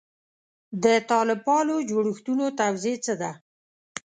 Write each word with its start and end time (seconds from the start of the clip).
د 0.83 0.85
طالب 1.09 1.39
پالو 1.47 1.75
جوړښتونو 1.89 2.45
توضیح 2.59 2.97
څه 3.05 3.13
ده. 3.21 3.31